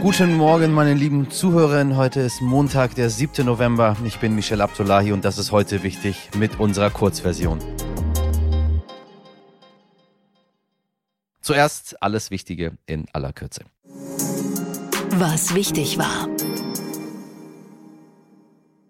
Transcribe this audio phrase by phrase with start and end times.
[0.00, 1.96] Guten Morgen, meine lieben Zuhörerinnen.
[1.96, 3.44] Heute ist Montag, der 7.
[3.44, 3.96] November.
[4.04, 7.58] Ich bin Michel Abdullahi und das ist heute wichtig mit unserer Kurzversion.
[11.40, 13.64] Zuerst alles Wichtige in aller Kürze.
[15.16, 16.28] Was wichtig war.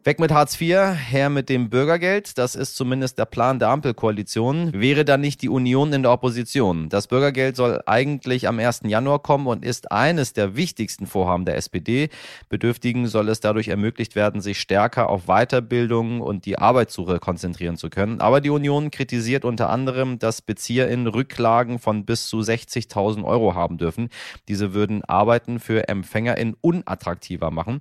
[0.09, 2.39] Weg mit Hartz IV, her mit dem Bürgergeld.
[2.39, 4.73] Das ist zumindest der Plan der Ampelkoalition.
[4.73, 6.89] Wäre da nicht die Union in der Opposition?
[6.89, 8.85] Das Bürgergeld soll eigentlich am 1.
[8.85, 12.09] Januar kommen und ist eines der wichtigsten Vorhaben der SPD.
[12.49, 17.91] Bedürftigen soll es dadurch ermöglicht werden, sich stärker auf Weiterbildung und die Arbeitssuche konzentrieren zu
[17.91, 18.23] können.
[18.23, 23.77] Aber die Union kritisiert unter anderem, dass BezieherInnen Rücklagen von bis zu 60.000 Euro haben
[23.77, 24.09] dürfen.
[24.49, 27.81] Diese würden Arbeiten für EmpfängerInnen unattraktiver machen.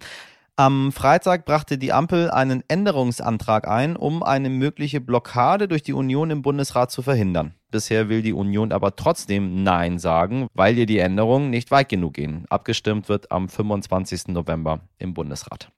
[0.60, 6.32] Am Freitag brachte die Ampel einen Änderungsantrag ein, um eine mögliche Blockade durch die Union
[6.32, 7.54] im Bundesrat zu verhindern.
[7.70, 12.16] Bisher will die Union aber trotzdem Nein sagen, weil ihr die Änderungen nicht weit genug
[12.16, 12.46] gehen.
[12.50, 14.30] Abgestimmt wird am 25.
[14.30, 15.70] November im Bundesrat.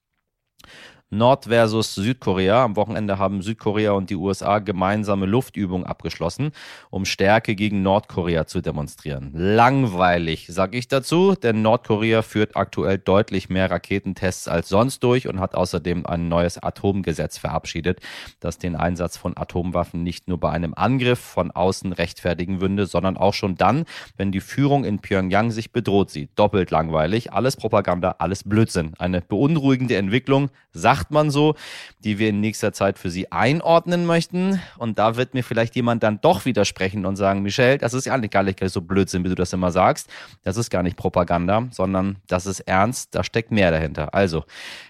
[1.12, 2.64] Nord versus Südkorea.
[2.64, 6.52] Am Wochenende haben Südkorea und die USA gemeinsame Luftübungen abgeschlossen,
[6.92, 9.32] um Stärke gegen Nordkorea zu demonstrieren.
[9.34, 15.40] Langweilig, sag ich dazu, denn Nordkorea führt aktuell deutlich mehr Raketentests als sonst durch und
[15.40, 18.02] hat außerdem ein neues Atomgesetz verabschiedet,
[18.40, 23.18] das den Einsatz von Atomwaffen nicht nur bei einem Angriff von außen rechtfertigen würde, sondern
[23.18, 26.30] auch schon dann, wenn die Führung in Pyongyang sich bedroht sieht.
[26.36, 28.94] Doppelt langweilig, alles Propaganda, alles Blödsinn.
[29.00, 31.56] Eine beunruhigende Entwicklung, sagt sagt man so,
[32.04, 34.62] die wir in nächster Zeit für Sie einordnen möchten.
[34.78, 38.18] Und da wird mir vielleicht jemand dann doch widersprechen und sagen, Michelle, das ist ja
[38.18, 40.10] gar nicht so Blödsinn, wie du das immer sagst.
[40.44, 44.14] Das ist gar nicht Propaganda, sondern das ist ernst, da steckt mehr dahinter.
[44.14, 44.44] Also,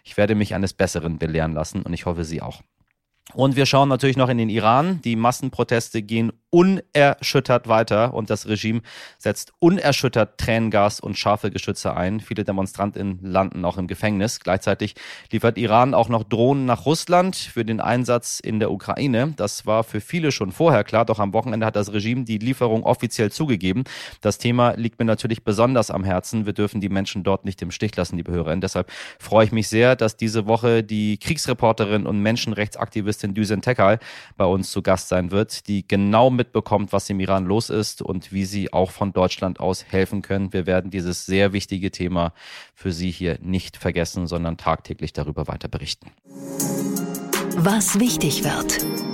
[0.03, 2.61] ich werde mich eines Besseren belehren lassen und ich hoffe, Sie auch.
[3.33, 5.01] Und wir schauen natürlich noch in den Iran.
[5.03, 8.81] Die Massenproteste gehen unerschüttert weiter und das Regime
[9.17, 12.19] setzt unerschüttert Tränengas und scharfe Geschütze ein.
[12.19, 14.39] Viele Demonstranten landen auch im Gefängnis.
[14.39, 14.95] Gleichzeitig
[15.31, 19.33] liefert Iran auch noch Drohnen nach Russland für den Einsatz in der Ukraine.
[19.35, 22.83] Das war für viele schon vorher klar, doch am Wochenende hat das Regime die Lieferung
[22.83, 23.83] offiziell zugegeben.
[24.21, 26.45] Das Thema liegt mir natürlich besonders am Herzen.
[26.45, 28.61] Wir dürfen die Menschen dort nicht im Stich lassen, liebe Hörerinnen.
[28.61, 33.99] Deshalb freue ich mich sehr, dass diese Woche die Kriegsreporterin und Menschenrechtsaktivistin Düsen Tekal
[34.35, 38.31] bei uns zu Gast sein wird, die genau mitbekommt, was im Iran los ist und
[38.31, 40.51] wie Sie auch von Deutschland aus helfen können.
[40.53, 42.33] Wir werden dieses sehr wichtige Thema
[42.73, 46.11] für Sie hier nicht vergessen, sondern tagtäglich darüber weiter berichten.
[47.57, 49.08] Was wichtig wird.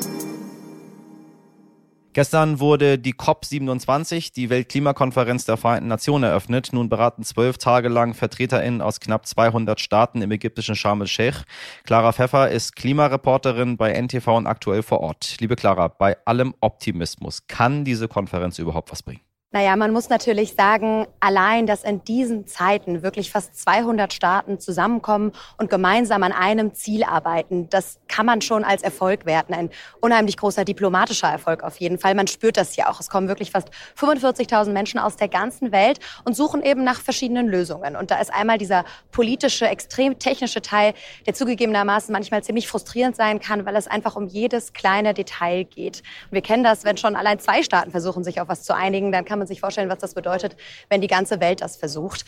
[2.15, 6.69] Gestern wurde die COP27, die Weltklimakonferenz der Vereinten Nationen, eröffnet.
[6.71, 11.43] Nun beraten zwölf Tage lang VertreterInnen aus knapp 200 Staaten im ägyptischen Sharm el-Sheikh.
[11.83, 15.35] Clara Pfeffer ist Klimareporterin bei NTV und aktuell vor Ort.
[15.41, 19.24] Liebe Clara, bei allem Optimismus, kann diese Konferenz überhaupt was bringen?
[19.55, 25.31] Naja, man muss natürlich sagen, allein, dass in diesen Zeiten wirklich fast 200 Staaten zusammenkommen
[25.57, 29.53] und gemeinsam an einem Ziel arbeiten, das kann man schon als Erfolg werten.
[29.53, 29.69] Ein
[30.01, 32.15] unheimlich großer diplomatischer Erfolg auf jeden Fall.
[32.15, 32.99] Man spürt das ja auch.
[32.99, 37.47] Es kommen wirklich fast 45.000 Menschen aus der ganzen Welt und suchen eben nach verschiedenen
[37.47, 37.95] Lösungen.
[37.95, 38.83] Und da ist einmal dieser
[39.13, 40.93] politische, extrem technische Teil,
[41.27, 46.03] der zugegebenermaßen manchmal ziemlich frustrierend sein kann, weil es einfach um jedes kleine Detail geht.
[46.25, 49.13] Und wir kennen das, wenn schon allein zwei Staaten versuchen, sich auf was zu einigen,
[49.13, 50.57] dann kann man man sich vorstellen, was das bedeutet,
[50.89, 52.25] wenn die ganze Welt das versucht.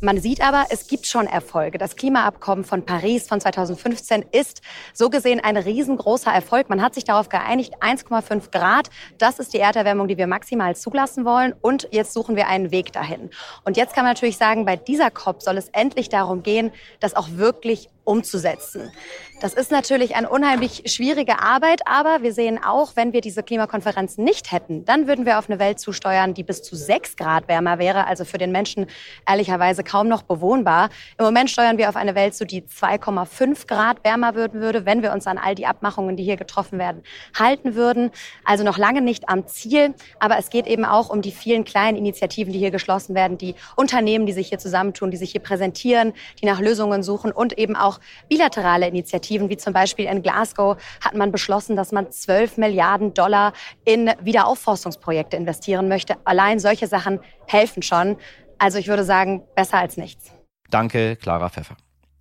[0.00, 1.78] Man sieht aber, es gibt schon Erfolge.
[1.78, 4.60] Das Klimaabkommen von Paris von 2015 ist
[4.92, 6.68] so gesehen ein riesengroßer Erfolg.
[6.68, 11.24] Man hat sich darauf geeinigt, 1,5 Grad, das ist die Erderwärmung, die wir maximal zulassen
[11.24, 11.54] wollen.
[11.60, 13.30] Und jetzt suchen wir einen Weg dahin.
[13.64, 17.14] Und jetzt kann man natürlich sagen, bei dieser COP soll es endlich darum gehen, das
[17.14, 18.92] auch wirklich umzusetzen.
[19.38, 24.16] Das ist natürlich eine unheimlich schwierige Arbeit, aber wir sehen auch, wenn wir diese Klimakonferenz
[24.16, 27.78] nicht hätten, dann würden wir auf eine Welt zusteuern, die bis zu sechs Grad wärmer
[27.78, 28.86] wäre, also für den Menschen
[29.28, 30.88] ehrlicherweise kaum noch bewohnbar.
[31.18, 35.02] Im Moment steuern wir auf eine Welt zu, die 2,5 Grad wärmer würden würde, wenn
[35.02, 37.02] wir uns an all die Abmachungen, die hier getroffen werden,
[37.38, 38.12] halten würden.
[38.42, 41.98] Also noch lange nicht am Ziel, aber es geht eben auch um die vielen kleinen
[41.98, 46.14] Initiativen, die hier geschlossen werden, die Unternehmen, die sich hier zusammentun, die sich hier präsentieren,
[46.40, 47.95] die nach Lösungen suchen und eben auch
[48.28, 53.14] bilaterale Initiativen Initiativen, wie zum Beispiel in Glasgow, hat man beschlossen, dass man 12 Milliarden
[53.14, 53.52] Dollar
[53.84, 56.16] in Wiederaufforstungsprojekte investieren möchte.
[56.24, 58.16] Allein solche Sachen helfen schon.
[58.58, 60.32] Also ich würde sagen, besser als nichts.
[60.70, 61.76] Danke, Clara Pfeffer.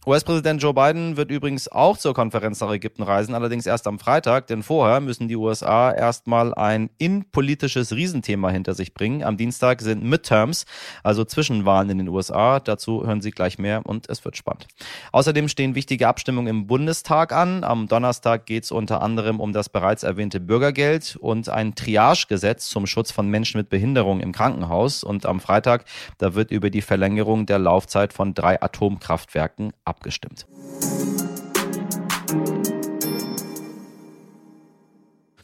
[0.08, 4.46] US-Präsident Joe Biden wird übrigens auch zur Konferenz nach Ägypten reisen, allerdings erst am Freitag,
[4.46, 9.24] denn vorher müssen die USA erstmal ein innenpolitisches Riesenthema hinter sich bringen.
[9.24, 10.68] Am Dienstag sind Midterms,
[11.02, 12.60] also Zwischenwahlen in den USA.
[12.60, 14.68] Dazu hören Sie gleich mehr und es wird spannend.
[15.12, 17.64] Außerdem stehen wichtige Abstimmungen im Bundestag an.
[17.64, 22.86] Am Donnerstag geht es unter anderem um das bereits erwähnte Bürgergeld und ein Triagegesetz zum
[22.86, 25.04] Schutz von Menschen mit Behinderung im Krankenhaus.
[25.04, 25.86] Und am Freitag,
[26.20, 30.46] da wird über die Verlängerung der Laufzeit von drei Atomkraftwerken abgestimmt.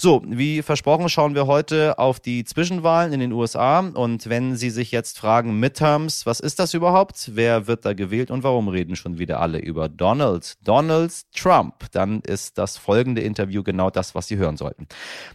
[0.04, 3.82] So, wie versprochen schauen wir heute auf die Zwischenwahlen in den USA.
[3.82, 7.30] Und wenn Sie sich jetzt fragen, Midterms, was ist das überhaupt?
[7.36, 10.58] Wer wird da gewählt und warum reden schon wieder alle über Donald?
[10.64, 11.86] Donald Trump.
[11.92, 14.88] Dann ist das folgende Interview genau das, was Sie hören sollten.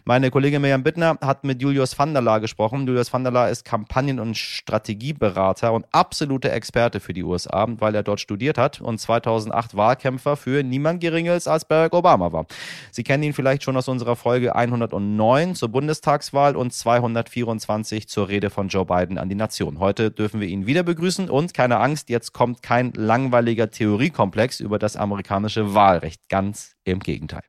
[0.03, 2.85] Meine Kollegin Miriam Bittner hat mit Julius van gesprochen.
[2.85, 8.19] Julius van ist Kampagnen- und Strategieberater und absoluter Experte für die USA, weil er dort
[8.19, 12.47] studiert hat und 2008 Wahlkämpfer für niemand Geringeres als Barack Obama war.
[12.91, 18.49] Sie kennen ihn vielleicht schon aus unserer Folge 109 zur Bundestagswahl und 224 zur Rede
[18.49, 19.79] von Joe Biden an die Nation.
[19.79, 24.79] Heute dürfen wir ihn wieder begrüßen und keine Angst, jetzt kommt kein langweiliger Theoriekomplex über
[24.79, 26.21] das amerikanische Wahlrecht.
[26.27, 27.43] Ganz im Gegenteil.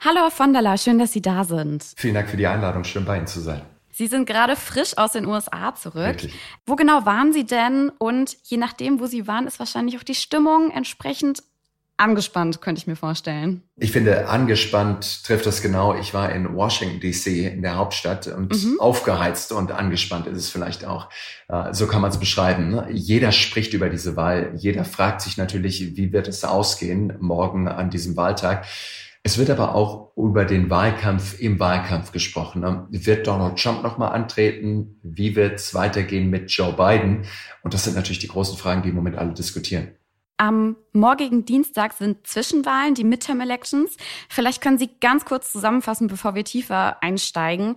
[0.00, 1.84] Hallo von der La, schön, dass Sie da sind.
[1.96, 3.62] Vielen Dank für die Einladung, schön bei Ihnen zu sein.
[3.90, 6.06] Sie sind gerade frisch aus den USA zurück.
[6.06, 6.34] Wirklich?
[6.64, 7.90] Wo genau waren Sie denn?
[7.98, 11.42] Und je nachdem, wo Sie waren, ist wahrscheinlich auch die Stimmung entsprechend
[12.02, 13.62] angespannt, könnte ich mir vorstellen.
[13.76, 15.94] Ich finde, angespannt trifft das genau.
[15.94, 18.80] Ich war in Washington, D.C., in der Hauptstadt und Mhm.
[18.80, 21.08] aufgeheizt und angespannt ist es vielleicht auch.
[21.48, 22.70] Äh, So kann man es beschreiben.
[22.70, 22.88] ne?
[22.90, 24.52] Jeder spricht über diese Wahl.
[24.56, 28.66] Jeder fragt sich natürlich, wie wird es ausgehen morgen an diesem Wahltag.
[29.24, 32.60] Es wird aber auch über den Wahlkampf im Wahlkampf gesprochen.
[32.62, 32.86] ne?
[32.90, 34.98] Wird Donald Trump nochmal antreten?
[35.04, 37.24] Wie wird es weitergehen mit Joe Biden?
[37.62, 39.92] Und das sind natürlich die großen Fragen, die im Moment alle diskutieren.
[40.42, 43.96] Am morgigen Dienstag sind Zwischenwahlen, die Midterm Elections.
[44.28, 47.76] Vielleicht können Sie ganz kurz zusammenfassen, bevor wir tiefer einsteigen.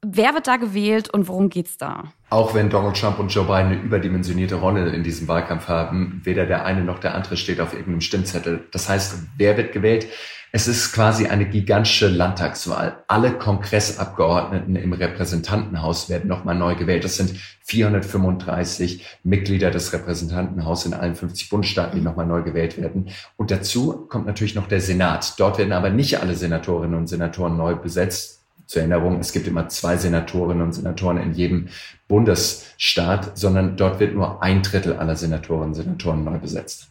[0.00, 2.12] Wer wird da gewählt und worum geht's da?
[2.34, 6.46] Auch wenn Donald Trump und Joe Biden eine überdimensionierte Rolle in diesem Wahlkampf haben, weder
[6.46, 8.64] der eine noch der andere steht auf irgendeinem Stimmzettel.
[8.72, 10.08] Das heißt, wer wird gewählt?
[10.50, 13.04] Es ist quasi eine gigantische Landtagswahl.
[13.06, 17.04] Alle Kongressabgeordneten im Repräsentantenhaus werden nochmal neu gewählt.
[17.04, 17.36] Das sind
[17.66, 23.10] 435 Mitglieder des Repräsentantenhauses in allen 50 Bundesstaaten, die nochmal neu gewählt werden.
[23.36, 25.34] Und dazu kommt natürlich noch der Senat.
[25.38, 28.33] Dort werden aber nicht alle Senatorinnen und Senatoren neu besetzt.
[28.66, 31.68] Zur Erinnerung, es gibt immer zwei Senatorinnen und Senatoren in jedem
[32.08, 36.88] Bundesstaat, sondern dort wird nur ein Drittel aller Senatorinnen und Senatoren neu besetzt.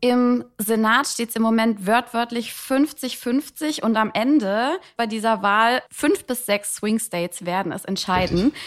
[0.00, 6.26] Im Senat steht es im Moment wörtwörtlich 50-50 und am Ende bei dieser Wahl fünf
[6.26, 8.44] bis sechs Swing States werden es entscheiden.
[8.44, 8.60] Richtig.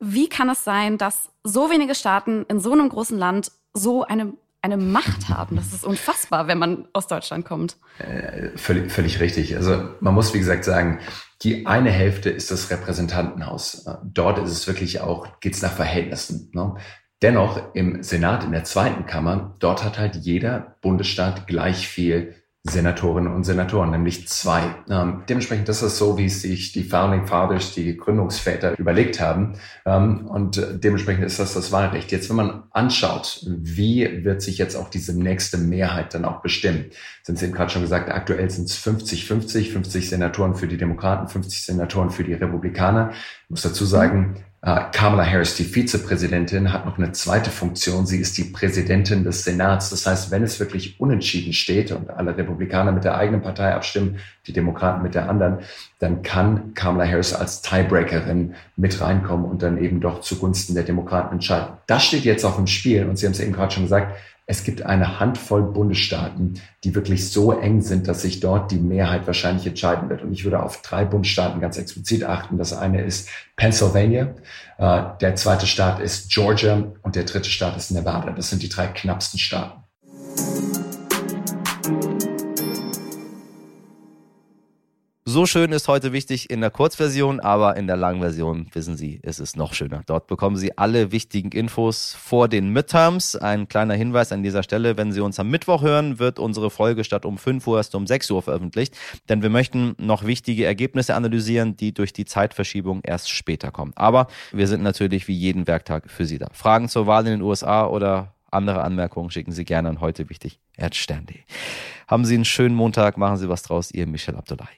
[0.00, 4.32] Wie kann es sein, dass so wenige Staaten in so einem großen Land so eine,
[4.62, 5.56] eine Macht haben?
[5.56, 7.76] Das ist unfassbar, wenn man aus Deutschland kommt.
[7.98, 9.56] Äh, völlig, völlig richtig.
[9.56, 11.00] Also man muss, wie gesagt, sagen,
[11.42, 13.84] die eine Hälfte ist das Repräsentantenhaus.
[14.04, 16.50] Dort ist es wirklich auch, geht's nach Verhältnissen.
[16.54, 16.76] Ne?
[17.20, 23.34] Dennoch im Senat, in der zweiten Kammer, dort hat halt jeder Bundesstaat gleich viel Senatorinnen
[23.34, 24.76] und Senatoren, nämlich zwei.
[24.88, 29.54] Ähm, dementsprechend das ist so, wie es sich die Founding Fathers, die Gründungsväter überlegt haben.
[29.84, 32.12] Ähm, und dementsprechend ist das das Wahlrecht.
[32.12, 36.86] Jetzt, wenn man anschaut, wie wird sich jetzt auch diese nächste Mehrheit dann auch bestimmen,
[37.24, 41.26] sind Sie eben gerade schon gesagt, aktuell sind es 50-50, 50 Senatoren für die Demokraten,
[41.26, 43.10] 50 Senatoren für die Republikaner.
[43.44, 48.06] Ich muss dazu sagen, Kamala Harris, die Vizepräsidentin, hat noch eine zweite Funktion.
[48.06, 49.90] Sie ist die Präsidentin des Senats.
[49.90, 54.18] Das heißt, wenn es wirklich unentschieden steht und alle Republikaner mit der eigenen Partei abstimmen,
[54.46, 55.58] die Demokraten mit der anderen,
[55.98, 61.32] dann kann Kamala Harris als Tiebreakerin mit reinkommen und dann eben doch zugunsten der Demokraten
[61.32, 61.78] entscheiden.
[61.88, 64.16] Das steht jetzt auf dem Spiel und Sie haben es eben gerade schon gesagt,
[64.52, 69.26] es gibt eine Handvoll Bundesstaaten, die wirklich so eng sind, dass sich dort die Mehrheit
[69.26, 70.20] wahrscheinlich entscheiden wird.
[70.20, 72.58] Und ich würde auf drei Bundesstaaten ganz explizit achten.
[72.58, 74.34] Das eine ist Pennsylvania,
[74.76, 78.32] äh, der zweite Staat ist Georgia und der dritte Staat ist Nevada.
[78.32, 79.82] Das sind die drei knappsten Staaten.
[85.32, 89.40] So schön ist heute wichtig in der Kurzversion, aber in der Langversion, wissen Sie, ist
[89.40, 90.02] es noch schöner.
[90.04, 93.34] Dort bekommen Sie alle wichtigen Infos vor den Midterms.
[93.34, 97.02] Ein kleiner Hinweis an dieser Stelle, wenn Sie uns am Mittwoch hören, wird unsere Folge
[97.02, 98.94] statt um 5 Uhr erst um 6 Uhr veröffentlicht,
[99.30, 103.92] denn wir möchten noch wichtige Ergebnisse analysieren, die durch die Zeitverschiebung erst später kommen.
[103.96, 106.48] Aber wir sind natürlich wie jeden Werktag für Sie da.
[106.52, 110.60] Fragen zur Wahl in den USA oder andere Anmerkungen schicken Sie gerne an heute wichtig.
[110.76, 111.38] Erdstern.de.
[112.06, 114.68] Haben Sie einen schönen Montag, machen Sie was draus, Ihr Michel Abdullahi.